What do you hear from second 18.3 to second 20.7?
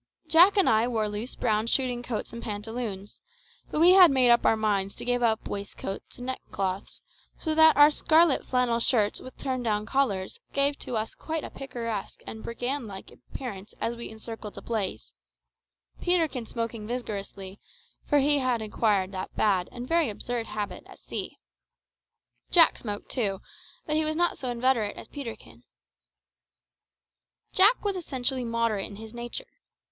had acquired that bad and very absurd